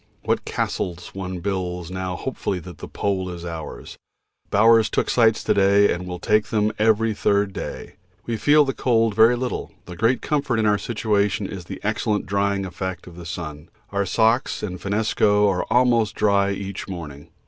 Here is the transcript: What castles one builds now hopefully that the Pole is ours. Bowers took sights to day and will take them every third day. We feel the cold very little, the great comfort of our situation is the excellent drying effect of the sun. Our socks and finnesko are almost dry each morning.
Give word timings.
What 0.23 0.45
castles 0.45 1.13
one 1.13 1.41
builds 1.41 1.91
now 1.91 2.15
hopefully 2.15 2.57
that 2.61 2.79
the 2.79 2.87
Pole 2.87 3.29
is 3.29 3.45
ours. 3.45 3.99
Bowers 4.49 4.89
took 4.89 5.11
sights 5.11 5.43
to 5.43 5.53
day 5.53 5.93
and 5.93 6.07
will 6.07 6.17
take 6.17 6.47
them 6.47 6.71
every 6.79 7.13
third 7.13 7.53
day. 7.53 7.97
We 8.25 8.35
feel 8.35 8.65
the 8.65 8.73
cold 8.73 9.13
very 9.13 9.35
little, 9.35 9.71
the 9.85 9.95
great 9.95 10.23
comfort 10.23 10.57
of 10.57 10.65
our 10.65 10.79
situation 10.79 11.45
is 11.45 11.65
the 11.65 11.79
excellent 11.83 12.25
drying 12.25 12.65
effect 12.65 13.05
of 13.05 13.15
the 13.15 13.27
sun. 13.27 13.69
Our 13.91 14.07
socks 14.07 14.63
and 14.63 14.79
finnesko 14.81 15.47
are 15.47 15.67
almost 15.69 16.15
dry 16.15 16.49
each 16.49 16.87
morning. 16.87 17.29